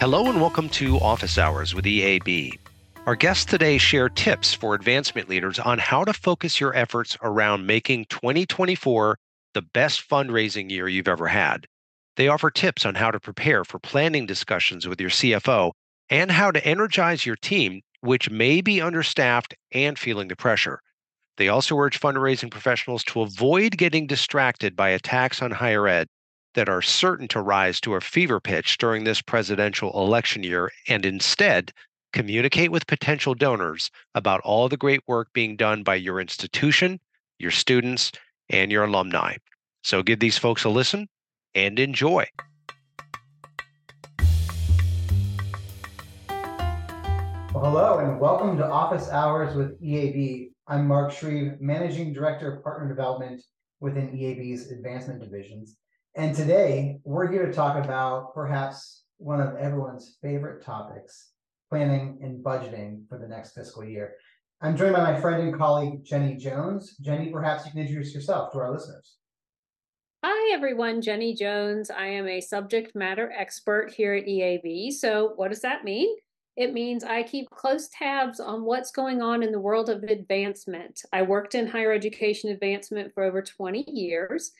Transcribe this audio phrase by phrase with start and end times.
[0.00, 2.58] Hello and welcome to Office Hours with EAB.
[3.04, 7.66] Our guests today share tips for advancement leaders on how to focus your efforts around
[7.66, 9.18] making 2024
[9.52, 11.66] the best fundraising year you've ever had.
[12.16, 15.72] They offer tips on how to prepare for planning discussions with your CFO
[16.08, 20.80] and how to energize your team, which may be understaffed and feeling the pressure.
[21.36, 26.08] They also urge fundraising professionals to avoid getting distracted by attacks on higher ed
[26.54, 31.06] that are certain to rise to a fever pitch during this presidential election year and
[31.06, 31.72] instead
[32.12, 36.98] communicate with potential donors about all the great work being done by your institution,
[37.38, 38.10] your students,
[38.48, 39.36] and your alumni.
[39.82, 41.08] So give these folks a listen
[41.54, 42.26] and enjoy.
[47.52, 50.50] Well, hello and welcome to Office Hours with EAB.
[50.66, 53.42] I'm Mark Shreve, Managing Director of Partner Development
[53.80, 55.76] within EAB's Advancement Divisions.
[56.16, 61.30] And today we're here to talk about perhaps one of everyone's favorite topics
[61.68, 64.14] planning and budgeting for the next fiscal year.
[64.60, 66.96] I'm joined by my friend and colleague, Jenny Jones.
[67.00, 69.18] Jenny, perhaps you can introduce yourself to our listeners.
[70.24, 71.00] Hi, everyone.
[71.00, 71.92] Jenny Jones.
[71.92, 74.90] I am a subject matter expert here at EAB.
[74.92, 76.16] So, what does that mean?
[76.56, 81.02] It means I keep close tabs on what's going on in the world of advancement.
[81.12, 84.50] I worked in higher education advancement for over 20 years,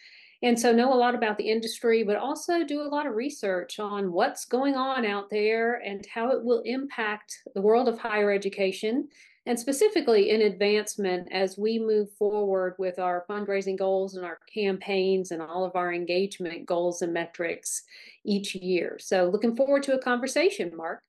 [0.42, 3.78] and so know a lot about the industry, but also do a lot of research
[3.78, 8.32] on what's going on out there and how it will impact the world of higher
[8.32, 9.08] education
[9.46, 15.30] and specifically in advancement as we move forward with our fundraising goals and our campaigns
[15.30, 17.82] and all of our engagement goals and metrics
[18.24, 18.98] each year.
[19.00, 21.00] So looking forward to a conversation, Mark.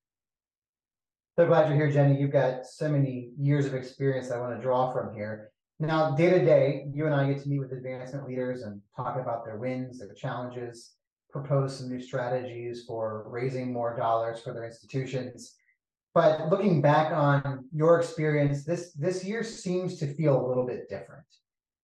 [1.38, 2.20] So glad you're here, Jenny.
[2.20, 5.51] You've got so many years of experience I want to draw from here.
[5.82, 9.18] Now, day to day, you and I get to meet with advancement leaders and talk
[9.20, 10.92] about their wins, their challenges,
[11.32, 15.55] propose some new strategies for raising more dollars for their institutions.
[16.14, 20.88] But looking back on your experience, this this year seems to feel a little bit
[20.88, 21.26] different.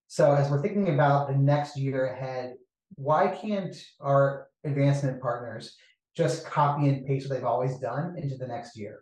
[0.07, 2.53] So as we're thinking about the next year ahead,
[2.97, 5.75] why can't our advancement partners
[6.15, 8.99] just copy and paste what they've always done into the next year?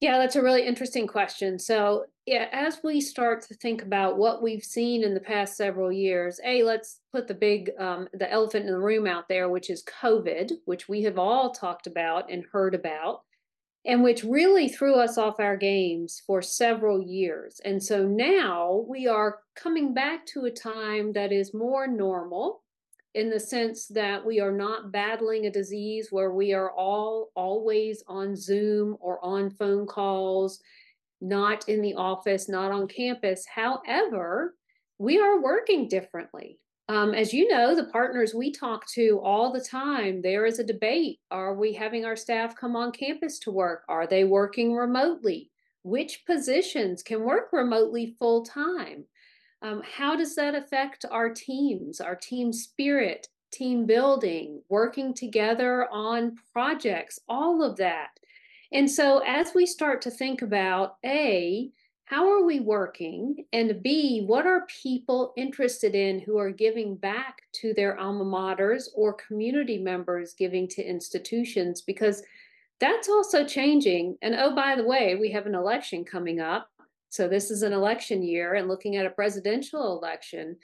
[0.00, 1.58] Yeah, that's a really interesting question.
[1.58, 5.92] So, yeah, as we start to think about what we've seen in the past several
[5.92, 9.68] years, a let's put the big um, the elephant in the room out there, which
[9.68, 13.22] is COVID, which we have all talked about and heard about,
[13.84, 17.60] and which really threw us off our games for several years.
[17.64, 22.62] And so now we are coming back to a time that is more normal
[23.14, 28.04] in the sense that we are not battling a disease where we are all always
[28.06, 30.60] on Zoom or on phone calls,
[31.20, 33.44] not in the office, not on campus.
[33.52, 34.54] However,
[34.98, 36.58] we are working differently.
[36.88, 40.64] Um, as you know, the partners we talk to all the time, there is a
[40.64, 41.20] debate.
[41.30, 43.84] Are we having our staff come on campus to work?
[43.88, 45.50] Are they working remotely?
[45.82, 49.04] Which positions can work remotely full time?
[49.62, 56.36] Um, how does that affect our teams, our team spirit, team building, working together on
[56.52, 58.10] projects, all of that?
[58.72, 61.70] And so, as we start to think about A,
[62.04, 63.44] how are we working?
[63.52, 68.88] And B, what are people interested in who are giving back to their alma maters
[68.94, 71.82] or community members giving to institutions?
[71.82, 72.22] Because
[72.80, 74.16] that's also changing.
[74.22, 76.69] And oh, by the way, we have an election coming up.
[77.10, 80.56] So this is an election year and looking at a presidential election.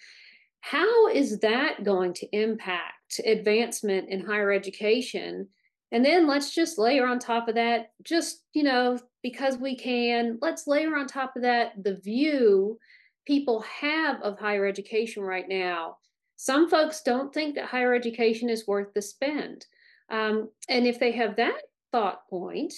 [0.61, 5.49] How is that going to impact advancement in higher education?
[5.93, 10.39] And then let's just layer on top of that, just, you know, because we can,
[10.41, 12.79] let's layer on top of that the view
[13.27, 15.99] people have of higher education right now.
[16.37, 19.67] Some folks don't think that higher education is worth the spend.
[20.11, 21.63] Um, and if they have that
[21.93, 22.75] thought point,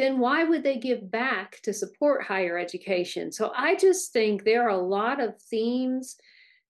[0.00, 3.30] then why would they give back to support higher education?
[3.30, 6.16] So I just think there are a lot of themes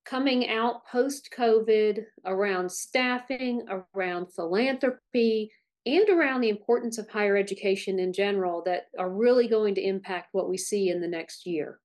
[0.04, 5.52] coming out post COVID around staffing, around philanthropy,
[5.86, 10.28] and around the importance of higher education in general that are really going to impact
[10.32, 11.78] what we see in the next year.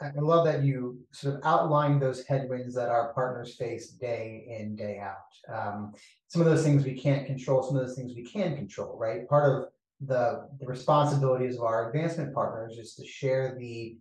[0.00, 4.76] I love that you sort of outlined those headwinds that our partners face day in,
[4.76, 5.16] day out.
[5.52, 5.92] Um,
[6.28, 9.28] some of those things we can't control, some of those things we can control, right?
[9.28, 9.68] Part of
[10.06, 13.96] the, the responsibilities of our advancement partners is to share the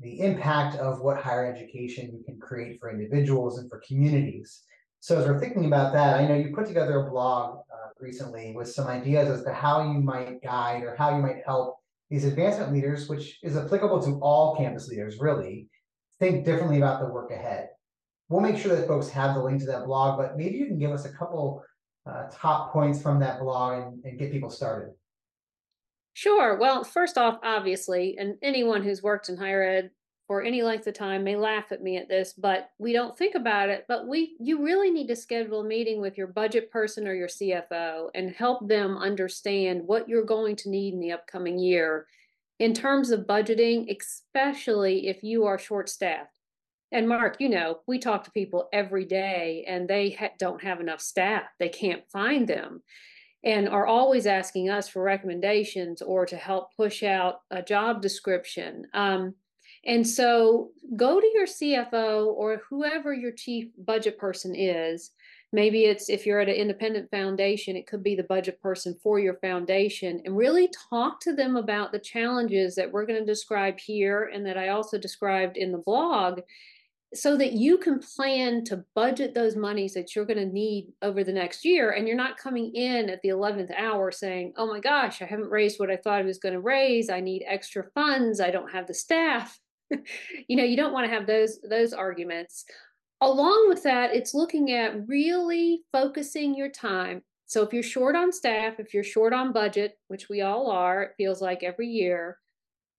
[0.00, 4.62] the impact of what higher education can create for individuals and for communities.
[5.00, 8.54] So as we're thinking about that, I know you put together a blog uh, recently
[8.56, 11.81] with some ideas as to how you might guide or how you might help
[12.12, 15.66] these advancement leaders, which is applicable to all campus leaders, really,
[16.20, 17.70] think differently about the work ahead.
[18.28, 20.78] We'll make sure that folks have the link to that blog, but maybe you can
[20.78, 21.64] give us a couple
[22.04, 24.92] uh, top points from that blog and, and get people started?
[26.12, 26.58] Sure.
[26.58, 29.90] Well, first off, obviously, and anyone who's worked in higher ed
[30.26, 33.34] for any length of time may laugh at me at this, but we don't think
[33.34, 33.84] about it.
[33.88, 37.28] But we, you really need to schedule a meeting with your budget person or your
[37.28, 42.06] CFO and help them understand what you're going to need in the upcoming year
[42.58, 46.30] in terms of budgeting, especially if you are short staffed.
[46.92, 50.80] And Mark, you know, we talk to people every day and they ha- don't have
[50.80, 51.44] enough staff.
[51.58, 52.82] They can't find them
[53.44, 58.86] and are always asking us for recommendations or to help push out a job description.
[58.94, 59.34] Um,
[59.84, 65.10] and so go to your CFO or whoever your chief budget person is.
[65.54, 69.18] Maybe it's if you're at an independent foundation, it could be the budget person for
[69.18, 73.78] your foundation and really talk to them about the challenges that we're going to describe
[73.78, 76.40] here and that I also described in the blog
[77.14, 81.22] so that you can plan to budget those monies that you're going to need over
[81.22, 84.80] the next year and you're not coming in at the 11th hour saying oh my
[84.80, 87.10] gosh i haven't raised what i thought i was going to raise.
[87.10, 88.40] I need extra funds.
[88.40, 89.60] I don't have the staff
[90.48, 92.64] you know you don't want to have those those arguments
[93.20, 98.32] along with that it's looking at really focusing your time so if you're short on
[98.32, 102.38] staff if you're short on budget which we all are it feels like every year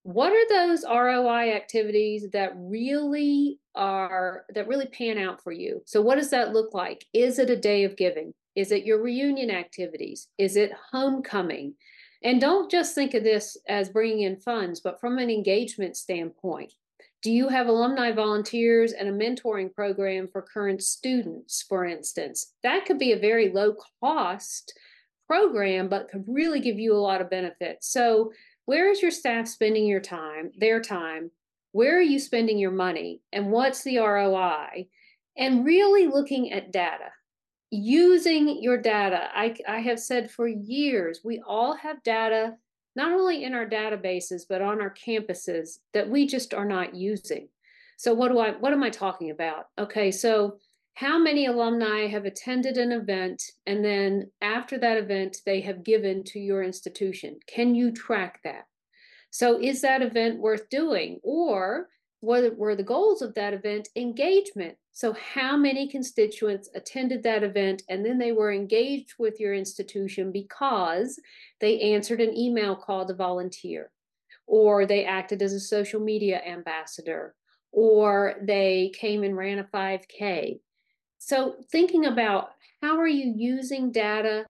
[0.04, 5.82] what are those ROI activities that really are that really pan out for you?
[5.86, 7.06] So what does that look like?
[7.14, 8.34] Is it a day of giving?
[8.56, 10.28] Is it your reunion activities?
[10.38, 11.76] Is it homecoming?
[12.22, 16.74] And don't just think of this as bringing in funds, but from an engagement standpoint.
[17.24, 22.54] Do you have alumni volunteers and a mentoring program for current students, for instance?
[22.64, 24.78] That could be a very low cost
[25.26, 27.88] program, but could really give you a lot of benefits.
[27.88, 28.34] So
[28.66, 31.32] where is your staff spending your time, their time?
[31.72, 33.22] Where are you spending your money?
[33.32, 34.88] And what's the ROI?
[35.38, 37.10] And really looking at data,
[37.72, 39.30] using your data.
[39.34, 42.58] I, I have said for years, we all have data,
[42.96, 47.48] not only in our databases, but on our campuses that we just are not using.
[47.98, 49.66] So what do I, what am I talking about?
[49.78, 50.58] Okay, so
[50.96, 56.24] how many alumni have attended an event and then after that event they have given
[56.24, 58.66] to your institution can you track that
[59.32, 64.78] so is that event worth doing or what were the goals of that event engagement
[64.94, 70.32] so how many constituents attended that event and then they were engaged with your institution
[70.32, 71.20] because
[71.60, 73.92] they answered an email call to volunteer
[74.46, 77.34] or they acted as a social media ambassador
[77.72, 80.60] or they came and ran a 5k
[81.18, 82.52] so thinking about
[82.82, 84.46] how are you using data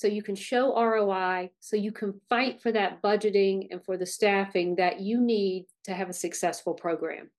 [0.00, 4.06] so you can show ROI, so you can fight for that budgeting and for the
[4.06, 7.30] staffing that you need to have a successful program.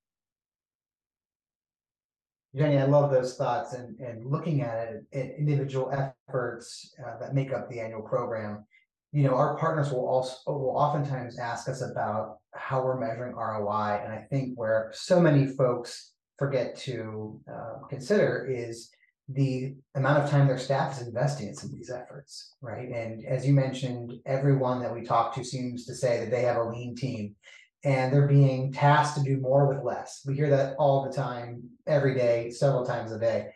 [2.55, 7.33] Jenny, I love those thoughts and, and looking at it, at individual efforts uh, that
[7.33, 8.65] make up the annual program.
[9.13, 14.01] You know, our partners will also will oftentimes ask us about how we're measuring ROI,
[14.03, 18.89] and I think where so many folks forget to uh, consider is
[19.29, 22.89] the amount of time their staff is investing in some of these efforts, right?
[22.89, 26.57] And as you mentioned, everyone that we talk to seems to say that they have
[26.57, 27.35] a lean team
[27.83, 30.21] and they're being tasked to do more with less.
[30.25, 33.47] We hear that all the time, every day, several times a day.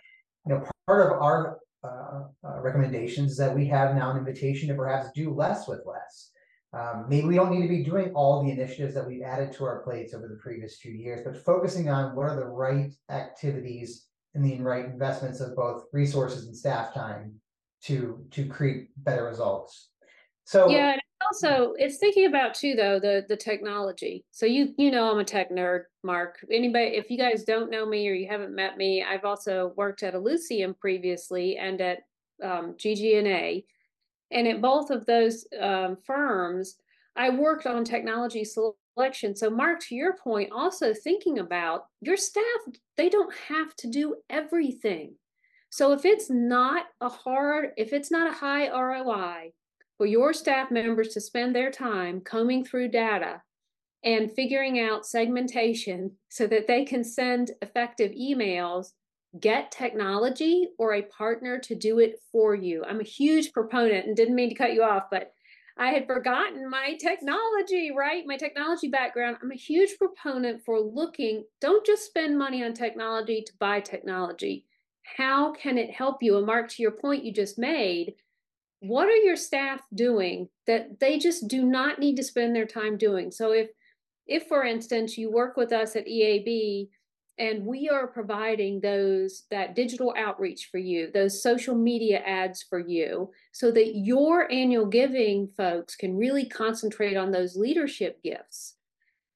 [0.46, 4.68] You know, part of our uh, uh, recommendations is that we have now an invitation
[4.70, 6.32] to perhaps do less with less.
[6.74, 9.66] Um, maybe we don't need to be doing all the initiatives that we've added to
[9.66, 14.08] our plates over the previous few years, but focusing on what are the right activities
[14.34, 17.34] and the right investments of both resources and staff time
[17.84, 19.92] to to create better results.
[20.44, 24.24] So yeah, also it's thinking about too though the the technology.
[24.32, 26.38] So you you know I'm a tech nerd, Mark.
[26.52, 30.04] Anybody if you guys don't know me or you haven't met me, I've also worked
[30.04, 32.00] at Ellucian previously and at
[32.44, 33.64] um, GGNA
[34.32, 36.76] and at both of those um, firms,
[37.16, 39.36] I worked on technology selection.
[39.36, 42.44] So, Mark, to your point, also thinking about your staff,
[42.98, 45.16] they don't have to do everything.
[45.70, 49.52] So, if it's not a hard, if it's not a high ROI
[49.98, 53.42] for your staff members to spend their time combing through data
[54.04, 58.92] and figuring out segmentation so that they can send effective emails
[59.40, 62.84] get technology or a partner to do it for you.
[62.88, 65.34] I'm a huge proponent and didn't mean to cut you off, but
[65.78, 68.24] I had forgotten my technology, right?
[68.26, 69.38] My technology background.
[69.44, 74.66] I'm a huge proponent for looking, don't just spend money on technology to buy technology.
[75.18, 76.38] How can it help you?
[76.38, 78.16] And Mark, to your point you just made,
[78.88, 82.98] what are your staff doing that they just do not need to spend their time
[82.98, 83.32] doing?
[83.32, 83.70] So if
[84.28, 86.90] if for instance you work with us at EAB
[87.38, 92.80] and we are providing those that digital outreach for you those social media ads for
[92.80, 98.76] you so that your annual giving folks can really concentrate on those leadership gifts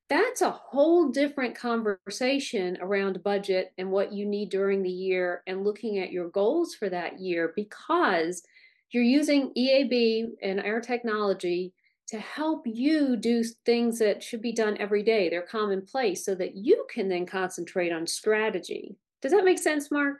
[0.09, 5.63] that's a whole different conversation around budget and what you need during the year and
[5.63, 8.41] looking at your goals for that year because
[8.91, 11.73] you're using EAB and our technology
[12.07, 15.29] to help you do things that should be done every day.
[15.29, 18.95] They're commonplace so that you can then concentrate on strategy.
[19.21, 20.17] Does that make sense, Mark?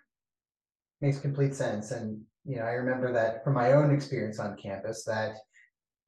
[1.01, 1.91] Makes complete sense.
[1.91, 5.38] And, you know, I remember that from my own experience on campus that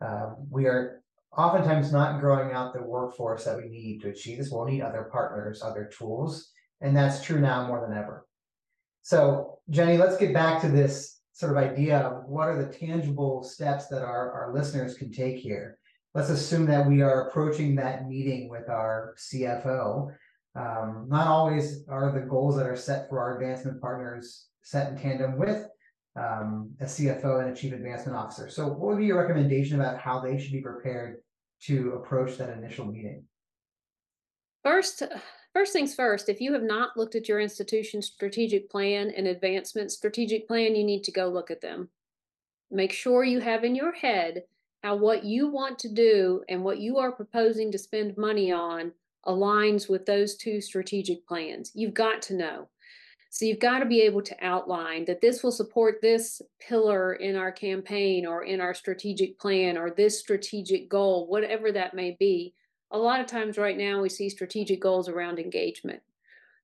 [0.06, 1.02] uh, we are
[1.36, 4.52] oftentimes not growing out the workforce that we need to achieve this.
[4.52, 6.52] We'll need other partners, other tools.
[6.82, 8.28] And that's true now more than ever.
[9.02, 13.42] So, Jenny, let's get back to this sort of idea of what are the tangible
[13.42, 15.80] steps that our, our listeners can take here.
[16.14, 20.14] Let's assume that we are approaching that meeting with our CFO.
[20.56, 25.00] Um, not always are the goals that are set for our advancement partners set in
[25.00, 25.66] tandem with
[26.16, 28.48] um, a CFO and a chief advancement officer.
[28.48, 31.22] So, what would be your recommendation about how they should be prepared
[31.64, 33.24] to approach that initial meeting?
[34.64, 35.02] First,
[35.54, 39.92] First things first, if you have not looked at your institution's strategic plan and advancement
[39.92, 41.90] strategic plan, you need to go look at them.
[42.70, 44.44] Make sure you have in your head
[44.82, 48.94] how what you want to do and what you are proposing to spend money on
[49.28, 51.72] aligns with those two strategic plans.
[51.76, 52.70] You've got to know.
[53.30, 57.36] So you've got to be able to outline that this will support this pillar in
[57.36, 62.54] our campaign or in our strategic plan or this strategic goal, whatever that may be
[62.92, 66.02] a lot of times right now we see strategic goals around engagement.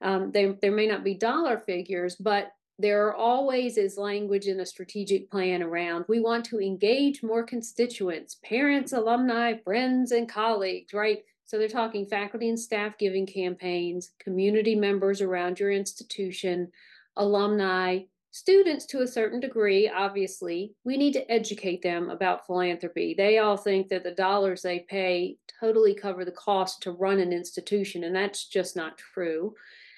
[0.01, 4.59] Um, they, there may not be dollar figures, but there are always is language in
[4.59, 10.93] a strategic plan around we want to engage more constituents, parents, alumni, friends, and colleagues,
[10.93, 11.23] right?
[11.45, 16.71] So they're talking faculty and staff giving campaigns, community members around your institution,
[17.15, 18.01] alumni,
[18.37, 23.15] students to a certain degree, obviously, we need to educate them about philanthropy.
[23.17, 27.33] They all think that the dollars they pay totally cover the cost to run an
[27.33, 29.55] institution, and that's just not true.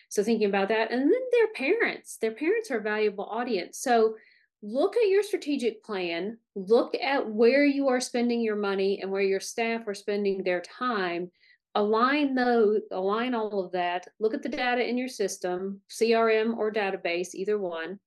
[0.08, 3.80] So, thinking about that, and then their parents, their parents are a valuable audience.
[3.80, 4.16] So,
[4.62, 9.22] look at your strategic plan, look at where you are spending your money and where
[9.22, 11.30] your staff are spending their time
[11.76, 16.72] align those align all of that look at the data in your system crm or
[16.72, 18.00] database either one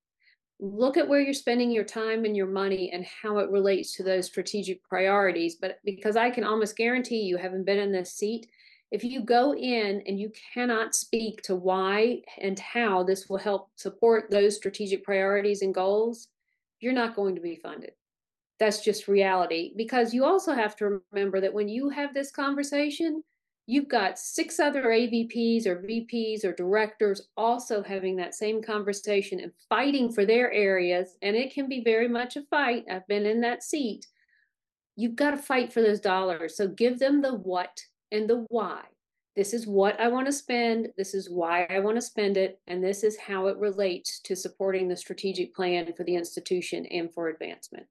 [0.62, 4.04] look at where you're spending your time and your money and how it relates to
[4.04, 5.56] those strategic priorities.
[5.56, 8.46] But because I can almost guarantee you, haven't been in this seat,
[8.92, 13.70] if you go in and you cannot speak to why and how this will help
[13.74, 16.28] support those strategic priorities and goals,
[16.78, 17.92] you're not going to be funded.
[18.60, 19.72] That's just reality.
[19.76, 23.24] Because you also have to remember that when you have this conversation,
[23.66, 29.52] you've got six other AVPs or VPs or directors also having that same conversation and
[29.68, 31.16] fighting for their areas.
[31.22, 32.84] And it can be very much a fight.
[32.90, 34.06] I've been in that seat.
[34.96, 36.56] You've got to fight for those dollars.
[36.56, 38.82] So give them the what and the why.
[39.34, 40.88] This is what I want to spend.
[40.98, 42.60] This is why I want to spend it.
[42.66, 47.12] And this is how it relates to supporting the strategic plan for the institution and
[47.14, 47.86] for advancement.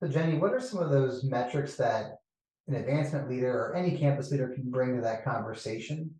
[0.00, 2.21] So, Jenny, what are some of those metrics that
[2.68, 6.10] an advancement leader or any campus leader can bring to that conversation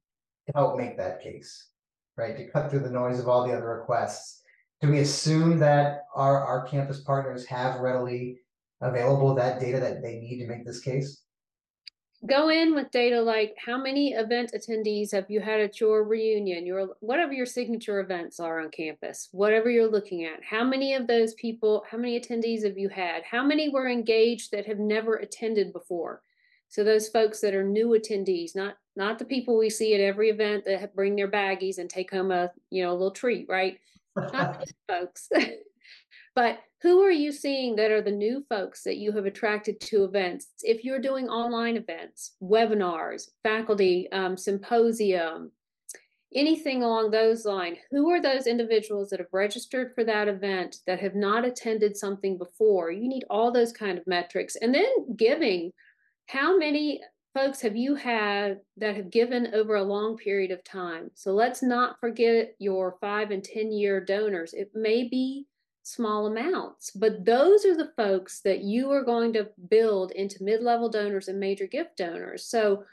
[0.47, 1.69] to help make that case,
[2.17, 2.37] right?
[2.37, 4.43] To cut through the noise of all the other requests.
[4.81, 8.41] Do we assume that our, our campus partners have readily
[8.81, 11.23] available that data that they need to make this case?
[12.27, 16.65] Go in with data like how many event attendees have you had at your reunion,
[16.65, 20.41] your whatever your signature events are on campus, whatever you're looking at.
[20.43, 23.25] How many of those people, how many attendees have you had?
[23.25, 26.23] How many were engaged that have never attended before?
[26.73, 30.31] So those folks that are new attendees, not not the people we see at every
[30.31, 33.79] event that bring their baggies and take home a you know a little treat, right?
[34.17, 35.29] Not folks.
[36.35, 40.05] but who are you seeing that are the new folks that you have attracted to
[40.05, 40.49] events?
[40.63, 45.53] If you're doing online events, webinars, faculty um, symposium,
[46.35, 51.01] anything along those lines, who are those individuals that have registered for that event that
[51.01, 52.91] have not attended something before?
[52.91, 55.73] You need all those kind of metrics, and then giving
[56.33, 56.99] how many
[57.35, 61.11] folks have you had that have given over a long period of time?
[61.15, 64.55] So let's not forget your five and 10 year donors.
[64.55, 65.47] It may be
[65.83, 70.63] small amounts, but those are the folks that you are going to build into mid
[70.63, 72.47] level donors and major gift donors.
[72.47, 72.85] So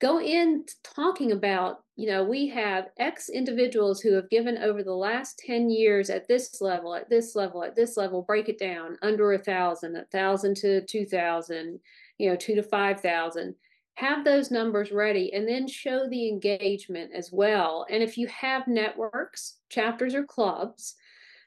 [0.00, 4.94] go in talking about, you know, we have X individuals who have given over the
[4.94, 8.96] last 10 years at this level, at this level, at this level, break it down
[9.02, 11.80] under a thousand, a thousand to 2,000
[12.18, 13.54] you know, two to 5,000.
[13.94, 17.86] have those numbers ready and then show the engagement as well.
[17.88, 20.96] And if you have networks, chapters, or clubs,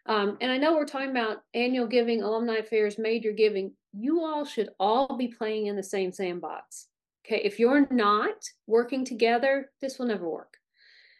[0.07, 4.45] um, and I know we're talking about annual giving, alumni affairs, major giving, you all
[4.45, 6.88] should all be playing in the same sandbox.
[7.25, 10.57] Okay, if you're not working together, this will never work.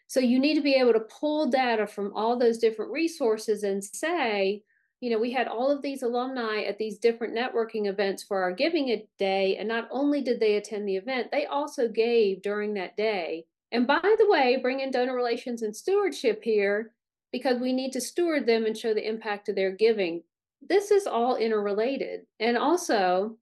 [0.08, 3.84] So you need to be able to pull data from all those different resources and
[3.84, 4.64] say,
[5.02, 8.52] you know, we had all of these alumni at these different networking events for our
[8.52, 9.56] giving a day.
[9.58, 13.46] And not only did they attend the event, they also gave during that day.
[13.72, 16.92] And by the way, bring in donor relations and stewardship here
[17.32, 20.24] because we need to steward them and show the impact of their giving.
[20.68, 22.26] This is all interrelated.
[22.40, 23.38] And also,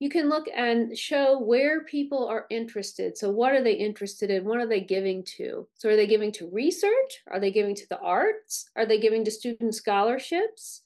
[0.00, 3.16] you can look and show where people are interested.
[3.16, 4.44] So, what are they interested in?
[4.44, 5.66] What are they giving to?
[5.74, 7.22] So, are they giving to research?
[7.30, 8.68] Are they giving to the arts?
[8.76, 10.82] Are they giving to student scholarships?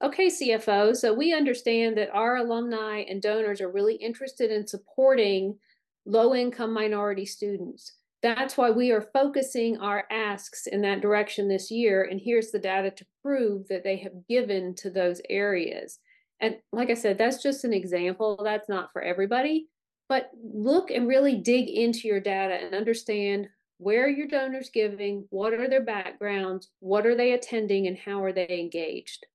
[0.00, 5.58] Okay, CFO, so we understand that our alumni and donors are really interested in supporting
[6.06, 7.94] low income minority students.
[8.22, 12.04] That's why we are focusing our asks in that direction this year.
[12.04, 15.98] And here's the data to prove that they have given to those areas.
[16.40, 18.40] And like I said, that's just an example.
[18.42, 19.68] That's not for everybody.
[20.08, 25.52] But look and really dig into your data and understand where your donors giving, what
[25.52, 29.26] are their backgrounds, what are they attending, and how are they engaged.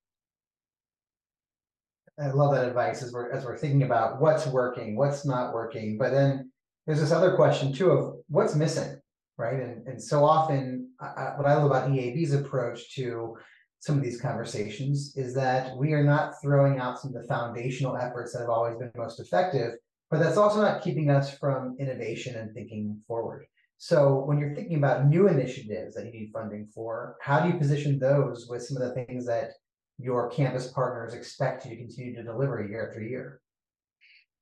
[2.19, 5.98] I love that advice as we're as we're thinking about what's working, what's not working.
[5.98, 6.51] But then
[6.86, 9.00] there's this other question too of what's missing,
[9.38, 9.60] right?
[9.60, 13.36] And and so often, what I love about EAB's approach to
[13.84, 17.98] some of these conversations is that we are not throwing out some of the foundational
[17.98, 19.74] efforts that have always been most effective,
[20.10, 23.46] but that's also not keeping us from innovation and thinking forward.
[23.80, 27.56] So when you're thinking about new initiatives that you need funding for, how do you
[27.56, 29.52] position those with some of the things that
[30.00, 33.42] your campus partners expect you to continue to deliver year after year?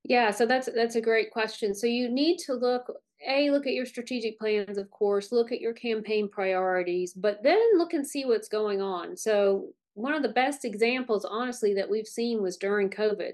[0.04, 1.74] Yeah, so that's that's a great question.
[1.74, 2.92] So you need to look
[3.28, 7.78] a look at your strategic plans of course look at your campaign priorities but then
[7.78, 9.16] look and see what's going on.
[9.16, 13.34] So one of the best examples honestly that we've seen was during covid.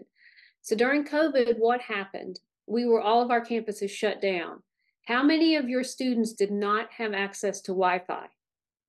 [0.62, 2.40] So during covid what happened?
[2.66, 4.62] We were all of our campuses shut down.
[5.06, 8.28] How many of your students did not have access to wi-fi?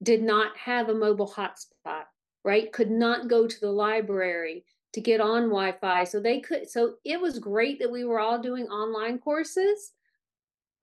[0.03, 2.05] Did not have a mobile hotspot
[2.44, 2.73] right?
[2.73, 7.20] Could not go to the library to get on wi-fi so they could so it
[7.20, 9.92] was great that we were all doing online courses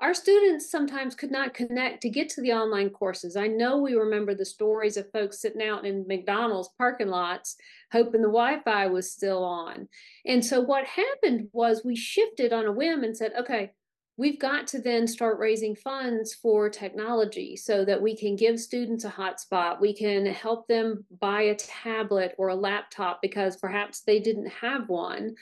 [0.02, 3.38] our students sometimes could not connect to get to the online courses.
[3.38, 7.56] I know we remember the stories of folks sitting out in McDonald's parking lots
[7.92, 9.88] hoping the Wi Fi was still on.
[10.26, 13.72] And so what happened was we shifted on a whim and said, okay,
[14.18, 19.06] we've got to then start raising funds for technology so that we can give students
[19.06, 19.80] a hotspot.
[19.80, 24.90] We can help them buy a tablet or a laptop because perhaps they didn't have
[24.90, 25.36] one.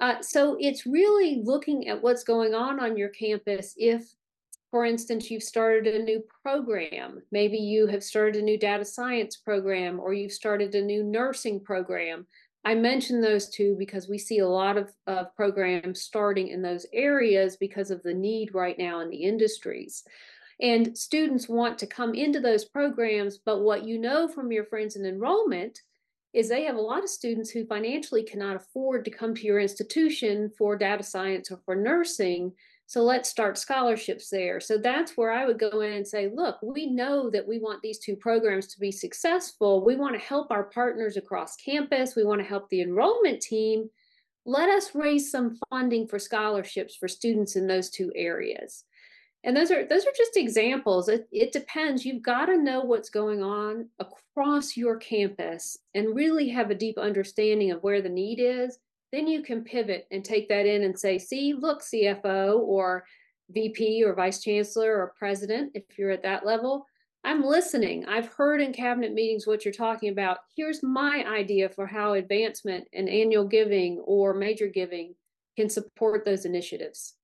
[0.00, 3.74] Uh, so it's really looking at what's going on on your campus.
[3.76, 4.04] If,
[4.70, 9.36] for instance, you've started a new program, maybe you have started a new data science
[9.36, 12.26] program or you've started a new nursing program.
[12.64, 16.84] I mention those two because we see a lot of, of programs starting in those
[16.92, 20.02] areas because of the need right now in the industries.
[20.60, 24.96] And students want to come into those programs, but what you know from your friends
[24.96, 25.80] in enrollment
[26.36, 29.58] is they have a lot of students who financially cannot afford to come to your
[29.58, 32.52] institution for data science or for nursing.
[32.84, 34.60] So let's start scholarships there.
[34.60, 37.80] So that's where I would go in and say, look, we know that we want
[37.80, 39.82] these two programs to be successful.
[39.82, 42.14] We want to help our partners across campus.
[42.14, 43.88] We want to help the enrollment team.
[44.44, 48.84] Let us raise some funding for scholarships for students in those two areas
[49.46, 51.08] and those are those are just examples.
[51.08, 52.04] It, it depends.
[52.04, 56.98] You've got to know what's going on across your campus and really have a deep
[56.98, 58.78] understanding of where the need is.
[59.12, 63.04] Then you can pivot and take that in and say see look cfo or
[63.50, 66.84] vp or vice chancellor or president if you're at that level
[67.22, 68.04] i'm listening.
[68.06, 70.38] I've heard in cabinet meetings what you're talking about.
[70.56, 75.14] Here's my idea for how advancement and annual giving or major giving
[75.56, 77.14] can support those initiatives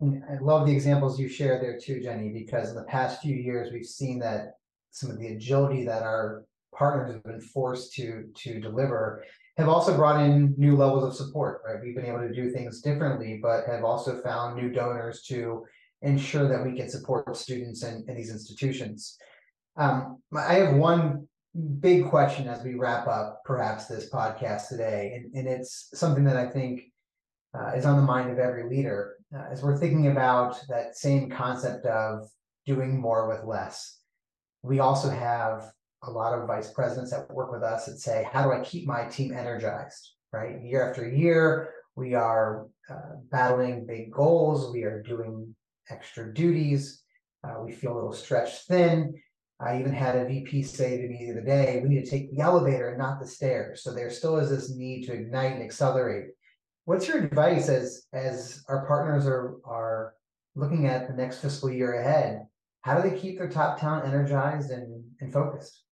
[0.00, 3.72] I love the examples you share there too, Jenny, because in the past few years,
[3.72, 4.58] we've seen that
[4.92, 9.24] some of the agility that our partners have been forced to to deliver
[9.56, 11.82] have also brought in new levels of support, right?
[11.82, 15.64] We've been able to do things differently, but have also found new donors to
[16.02, 19.18] ensure that we can support students in these institutions.
[19.76, 21.26] Um, I have one
[21.80, 26.36] big question as we wrap up perhaps this podcast today, and, and it's something that
[26.36, 26.82] I think
[27.58, 31.30] uh, is on the mind of every leader uh, as we're thinking about that same
[31.30, 32.28] concept of
[32.66, 34.00] doing more with less.
[34.62, 35.70] We also have
[36.02, 38.86] a lot of vice presidents that work with us that say, how do I keep
[38.86, 40.12] my team energized?
[40.32, 44.72] Right, year after year, we are uh, battling big goals.
[44.72, 45.54] We are doing
[45.90, 47.02] extra duties.
[47.42, 49.14] Uh, we feel a little stretched thin.
[49.60, 52.30] I even had a VP say to me the other day, we need to take
[52.30, 53.82] the elevator and not the stairs.
[53.82, 56.26] So there still is this need to ignite and accelerate.
[56.88, 60.14] What's your advice as as our partners are are
[60.54, 62.46] looking at the next fiscal year ahead?
[62.80, 65.82] How do they keep their top talent energized and, and focused?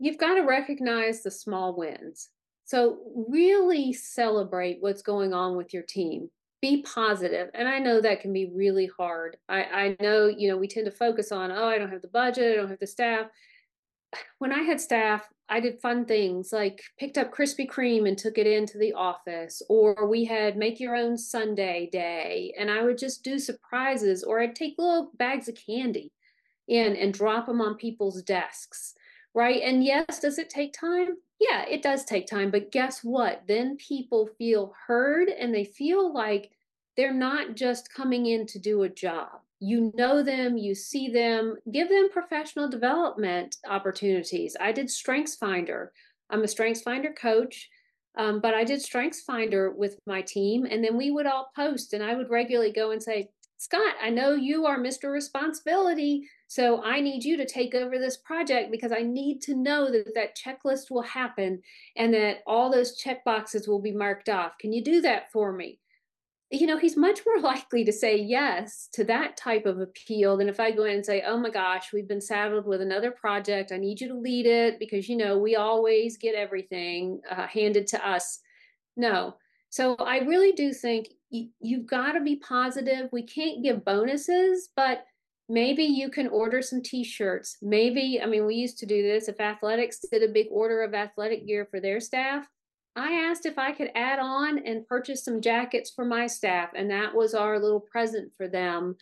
[0.00, 2.30] You've got to recognize the small wins.
[2.64, 8.22] So really celebrate what's going on with your team be positive and i know that
[8.22, 11.66] can be really hard i i know you know we tend to focus on oh
[11.66, 13.26] i don't have the budget i don't have the staff
[14.38, 18.38] when i had staff i did fun things like picked up krispy kreme and took
[18.38, 22.98] it into the office or we had make your own sundae day and i would
[22.98, 26.12] just do surprises or i'd take little bags of candy
[26.68, 28.94] in and drop them on people's desks
[29.34, 33.42] right and yes does it take time yeah, it does take time, but guess what?
[33.46, 36.50] Then people feel heard and they feel like
[36.96, 39.40] they're not just coming in to do a job.
[39.60, 44.56] You know them, you see them, give them professional development opportunities.
[44.60, 45.92] I did Strengths Finder.
[46.30, 47.68] I'm a Strengths Finder coach,
[48.16, 51.92] um, but I did Strengths Finder with my team, and then we would all post,
[51.92, 55.10] and I would regularly go and say, Scott, I know you are Mr.
[55.10, 59.90] Responsibility, so I need you to take over this project because I need to know
[59.90, 61.62] that that checklist will happen
[61.96, 64.58] and that all those check boxes will be marked off.
[64.58, 65.78] Can you do that for me?
[66.54, 70.48] You know, he's much more likely to say yes to that type of appeal than
[70.48, 73.72] if I go in and say, oh my gosh, we've been saddled with another project.
[73.72, 77.86] I need you to lead it because, you know, we always get everything uh, handed
[77.88, 78.40] to us.
[78.96, 79.36] No.
[79.70, 83.08] So I really do think you've got to be positive.
[83.10, 85.04] We can't give bonuses, but
[85.48, 87.56] maybe you can order some t-shirts.
[87.60, 89.28] Maybe, I mean, we used to do this.
[89.28, 92.46] If athletics did a big order of athletic gear for their staff,
[92.96, 96.70] I asked if I could add on and purchase some jackets for my staff.
[96.74, 98.96] And that was our little present for them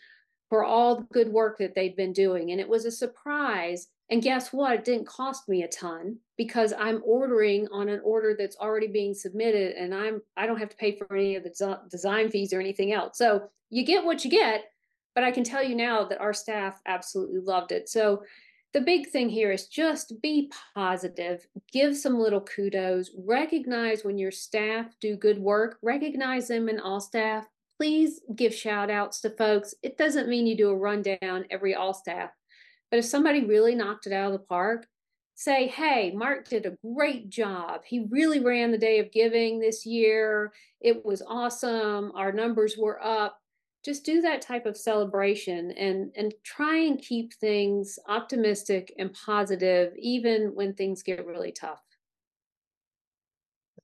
[0.48, 2.50] for all the good work that they'd been doing.
[2.50, 3.88] And it was a surprise.
[4.10, 4.74] And guess what?
[4.74, 9.14] It didn't cost me a ton because I'm ordering on an order that's already being
[9.14, 12.60] submitted and I'm I don't have to pay for any of the design fees or
[12.60, 13.16] anything else.
[13.16, 14.64] So you get what you get,
[15.14, 17.88] but I can tell you now that our staff absolutely loved it.
[17.88, 18.22] So
[18.72, 24.30] the big thing here is just be positive, give some little kudos, recognize when your
[24.30, 27.46] staff do good work, recognize them in all staff.
[27.78, 29.74] Please give shout outs to folks.
[29.82, 32.30] It doesn't mean you do a rundown every all staff
[32.92, 34.86] but if somebody really knocked it out of the park,
[35.34, 37.80] say, hey, Mark did a great job.
[37.86, 40.52] He really ran the day of giving this year.
[40.78, 42.12] It was awesome.
[42.14, 43.38] Our numbers were up.
[43.84, 49.92] Just do that type of celebration and, and try and keep things optimistic and positive,
[49.98, 51.80] even when things get really tough.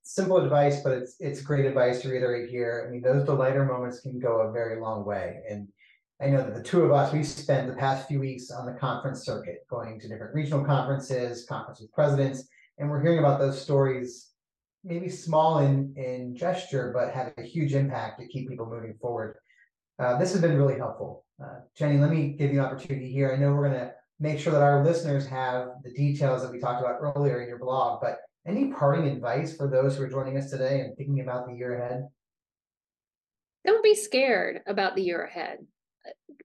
[0.03, 2.85] Simple advice, but it's it's great advice to reiterate here.
[2.87, 5.41] I mean, those the lighter moments can go a very long way.
[5.47, 5.67] And
[6.21, 8.73] I know that the two of us, we spent the past few weeks on the
[8.73, 13.61] conference circuit, going to different regional conferences, conference with presidents, and we're hearing about those
[13.61, 14.31] stories,
[14.83, 19.37] maybe small in, in gesture, but have a huge impact to keep people moving forward.
[19.99, 21.25] Uh, this has been really helpful.
[21.43, 23.33] Uh, Jenny, let me give you an opportunity here.
[23.33, 26.59] I know we're going to make sure that our listeners have the details that we
[26.59, 30.37] talked about earlier in your blog, but any parting advice for those who are joining
[30.37, 32.07] us today and thinking about the year ahead?
[33.65, 35.59] Don't be scared about the year ahead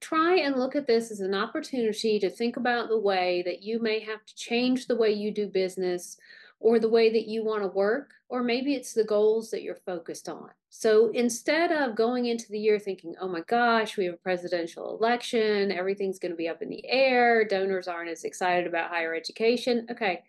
[0.01, 3.81] try and look at this as an opportunity to think about the way that you
[3.81, 6.17] may have to change the way you do business
[6.64, 9.74] or the way that you want to work, or maybe it's the goals that you're
[9.85, 10.48] focused on.
[10.70, 14.96] So instead of going into the year thinking, oh my gosh, we have a presidential
[14.96, 19.14] election, everything's going to be up in the air, donors aren't as excited about higher
[19.14, 20.22] education, okay,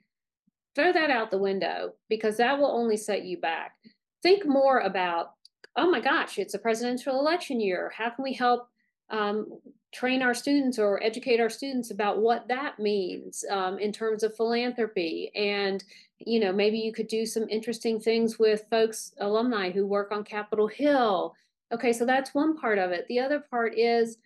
[0.76, 3.78] throw that out the window because that will only set you back.
[4.22, 5.36] Think more about,
[5.78, 7.94] oh my gosh, it's a presidential election year.
[7.96, 8.68] How can we help
[9.10, 9.60] um,
[9.94, 14.36] train our students or educate our students about what that means um, in terms of
[14.36, 15.32] philanthropy.
[15.36, 15.84] And
[16.20, 20.24] you know maybe you could do some interesting things with folks alumni who work on
[20.24, 21.34] capitol hill.
[21.74, 23.06] Okay so that's one part of it.
[23.08, 24.18] The other part is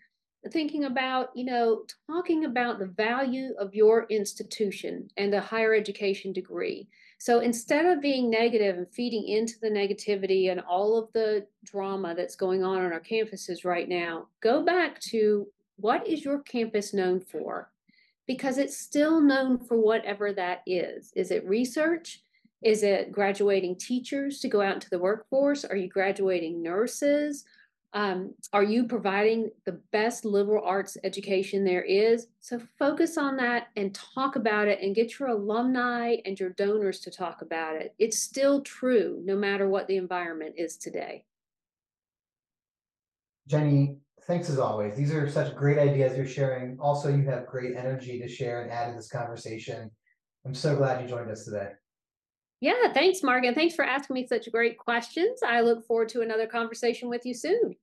[0.51, 6.31] thinking about you know talking about the value of your institution and a higher education
[6.31, 6.87] degree
[7.19, 12.15] so instead of being negative and feeding into the negativity and all of the drama
[12.15, 16.93] that's going on on our campuses right now, go back to what is your campus
[16.93, 17.71] known for?
[18.25, 21.11] Because it's still known for whatever that is.
[21.13, 22.21] Is it research?
[22.61, 25.65] Is it graduating teachers to go out into the workforce?
[25.65, 27.43] Are you graduating nurses?
[27.93, 32.27] Um, are you providing the best liberal arts education there is?
[32.39, 36.99] So focus on that and talk about it and get your alumni and your donors
[37.01, 37.95] to talk about it.
[37.97, 41.25] It's still true no matter what the environment is today.
[43.47, 43.97] Jenny,
[44.27, 44.95] thanks as always.
[44.95, 46.77] These are such great ideas you're sharing.
[46.79, 49.89] Also, you have great energy to share and add to this conversation.
[50.45, 51.71] I'm so glad you joined us today.
[52.61, 55.39] Yeah, thanks, Mark, and thanks for asking me such great questions.
[55.41, 57.75] I look forward to another conversation with you soon.